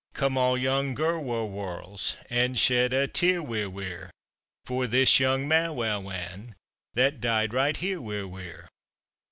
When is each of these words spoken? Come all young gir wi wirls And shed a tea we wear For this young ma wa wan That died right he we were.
Come 0.15 0.35
all 0.35 0.57
young 0.57 0.95
gir 0.95 1.19
wi 1.19 1.43
wirls 1.43 2.15
And 2.27 2.57
shed 2.57 2.91
a 2.91 3.07
tea 3.07 3.37
we 3.37 3.67
wear 3.67 4.09
For 4.65 4.87
this 4.87 5.19
young 5.19 5.47
ma 5.47 5.69
wa 5.71 5.99
wan 5.99 6.55
That 6.95 7.21
died 7.21 7.53
right 7.53 7.77
he 7.77 7.95
we 7.97 8.23
were. 8.23 8.67